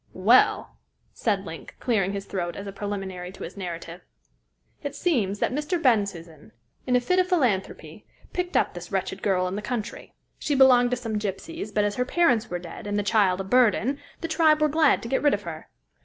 "Well," 0.15 0.77
said 1.13 1.45
Link, 1.45 1.75
clearing 1.79 2.11
his 2.13 2.25
throat 2.25 2.55
as 2.55 2.65
a 2.65 2.71
preliminary 2.71 3.31
to 3.33 3.43
his 3.43 3.55
narrative, 3.55 4.01
"it 4.81 4.95
seems 4.95 5.37
that 5.37 5.51
Mr. 5.53 5.79
Bensusan, 5.79 6.53
in 6.87 6.95
a 6.95 6.99
fit 6.99 7.19
of 7.19 7.29
philanthropy, 7.29 8.07
picked 8.33 8.57
up 8.57 8.73
this 8.73 8.91
wretched 8.91 9.21
girl 9.21 9.47
in 9.47 9.55
the 9.55 9.61
country. 9.61 10.15
She 10.39 10.55
belonged 10.55 10.89
to 10.89 10.97
some 10.97 11.19
gypsies, 11.19 11.71
but 11.71 11.83
as 11.83 11.97
her 11.97 12.05
parents 12.05 12.49
were 12.49 12.57
dead, 12.57 12.87
and 12.87 12.97
the 12.97 13.03
child 13.03 13.41
a 13.41 13.43
burden, 13.43 13.99
the 14.21 14.27
tribe 14.27 14.59
were 14.59 14.69
glad 14.69 15.03
to 15.03 15.07
get 15.07 15.21
rid 15.21 15.35
of 15.35 15.43
her. 15.43 15.69